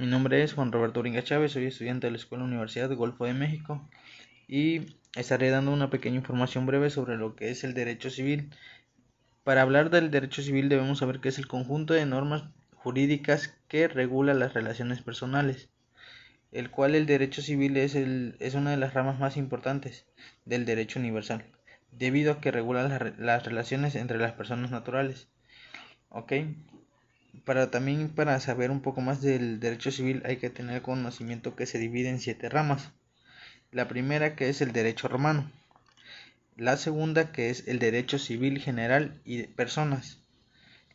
Mi 0.00 0.06
nombre 0.06 0.42
es 0.42 0.54
Juan 0.54 0.72
Roberto 0.72 1.00
Bringa 1.00 1.22
Chávez, 1.22 1.52
soy 1.52 1.66
estudiante 1.66 2.06
de 2.06 2.12
la 2.12 2.16
Escuela 2.16 2.44
Universidad 2.44 2.88
de 2.88 2.94
Golfo 2.94 3.26
de 3.26 3.34
México 3.34 3.86
y 4.48 4.96
estaré 5.14 5.50
dando 5.50 5.74
una 5.74 5.90
pequeña 5.90 6.16
información 6.16 6.64
breve 6.64 6.88
sobre 6.88 7.18
lo 7.18 7.36
que 7.36 7.50
es 7.50 7.64
el 7.64 7.74
derecho 7.74 8.08
civil. 8.08 8.48
Para 9.44 9.60
hablar 9.60 9.90
del 9.90 10.10
derecho 10.10 10.40
civil 10.40 10.70
debemos 10.70 11.00
saber 11.00 11.20
que 11.20 11.28
es 11.28 11.36
el 11.36 11.46
conjunto 11.46 11.92
de 11.92 12.06
normas 12.06 12.44
jurídicas 12.76 13.54
que 13.68 13.88
regula 13.88 14.32
las 14.32 14.54
relaciones 14.54 15.02
personales, 15.02 15.68
el 16.50 16.70
cual 16.70 16.94
el 16.94 17.04
derecho 17.04 17.42
civil 17.42 17.76
es, 17.76 17.94
es 17.94 18.54
una 18.54 18.70
de 18.70 18.78
las 18.78 18.94
ramas 18.94 19.18
más 19.18 19.36
importantes 19.36 20.06
del 20.46 20.64
derecho 20.64 20.98
universal, 20.98 21.44
debido 21.92 22.32
a 22.32 22.40
que 22.40 22.50
regula 22.50 22.88
las, 22.88 23.18
las 23.18 23.44
relaciones 23.44 23.96
entre 23.96 24.16
las 24.16 24.32
personas 24.32 24.70
naturales. 24.70 25.28
¿Ok? 26.08 26.32
Para 27.44 27.70
también 27.70 28.08
para 28.08 28.38
saber 28.40 28.70
un 28.70 28.80
poco 28.80 29.00
más 29.00 29.22
del 29.22 29.60
derecho 29.60 29.90
civil 29.90 30.22
hay 30.24 30.36
que 30.36 30.50
tener 30.50 30.82
conocimiento 30.82 31.56
que 31.56 31.66
se 31.66 31.78
divide 31.78 32.08
en 32.08 32.20
siete 32.20 32.48
ramas. 32.48 32.90
La 33.72 33.88
primera 33.88 34.34
que 34.34 34.48
es 34.48 34.60
el 34.60 34.72
derecho 34.72 35.08
romano. 35.08 35.50
La 36.56 36.76
segunda 36.76 37.32
que 37.32 37.50
es 37.50 37.66
el 37.68 37.78
derecho 37.78 38.18
civil 38.18 38.60
general 38.60 39.20
y 39.24 39.38
de 39.38 39.48
personas. 39.48 40.18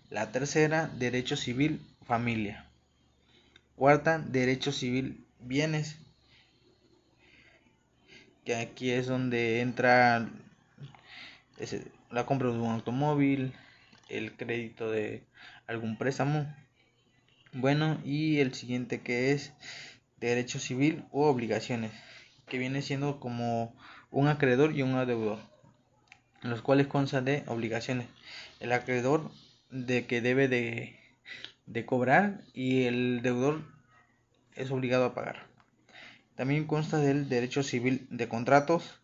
La 0.10 0.32
tercera, 0.32 0.88
derecho 0.88 1.36
civil 1.36 1.82
familia. 2.06 2.70
Cuarta, 3.76 4.20
derecho 4.20 4.72
civil 4.72 5.26
bienes. 5.40 5.98
Que 8.44 8.56
aquí 8.56 8.92
es 8.92 9.08
donde 9.08 9.62
entra 9.62 10.30
la 12.12 12.26
compra 12.26 12.50
de 12.52 12.60
un 12.60 12.72
automóvil, 12.72 13.54
el 14.10 14.36
crédito 14.36 14.92
de 14.92 15.24
algún 15.68 15.98
préstamo. 15.98 16.54
Bueno, 17.54 18.00
y 18.04 18.40
el 18.40 18.54
siguiente 18.54 19.02
que 19.02 19.32
es 19.32 19.54
derecho 20.20 20.60
civil 20.60 21.06
o 21.12 21.28
obligaciones, 21.28 21.92
que 22.48 22.58
viene 22.58 22.82
siendo 22.82 23.20
como 23.20 23.76
un 24.12 24.28
acreedor 24.28 24.76
y 24.76 24.82
un 24.82 24.96
adeudor, 24.96 25.40
los 26.42 26.62
cuales 26.62 26.88
consta 26.88 27.22
de 27.22 27.44
obligaciones. 27.48 28.08
El 28.60 28.72
acreedor 28.72 29.32
de 29.70 30.06
que 30.06 30.22
debe 30.22 30.48
de, 30.48 31.00
de 31.66 31.86
cobrar 31.86 32.42
y 32.54 32.84
el 32.84 33.22
deudor 33.22 33.64
es 34.56 34.72
obligado 34.72 35.06
a 35.06 35.14
pagar. 35.14 35.48
También 36.36 36.66
consta 36.66 36.98
del 36.98 37.30
derecho 37.30 37.64
civil 37.64 38.08
de 38.10 38.28
contratos 38.28 39.00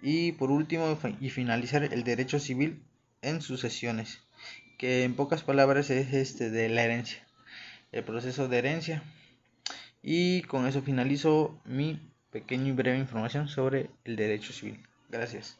y 0.00 0.32
por 0.32 0.50
último 0.50 0.96
y 1.20 1.30
finalizar 1.30 1.82
el 1.82 2.04
derecho 2.04 2.38
civil 2.38 2.82
en 3.20 3.42
sucesiones 3.42 4.20
que 4.78 5.04
en 5.04 5.14
pocas 5.14 5.42
palabras 5.42 5.90
es 5.90 6.14
este 6.14 6.50
de 6.50 6.68
la 6.68 6.84
herencia, 6.84 7.26
el 7.92 8.04
proceso 8.04 8.48
de 8.48 8.58
herencia. 8.58 9.02
Y 10.02 10.42
con 10.42 10.66
eso 10.66 10.80
finalizo 10.80 11.60
mi 11.64 12.00
pequeña 12.30 12.68
y 12.68 12.72
breve 12.72 12.98
información 12.98 13.48
sobre 13.48 13.90
el 14.04 14.16
derecho 14.16 14.52
civil. 14.52 14.80
Gracias. 15.10 15.58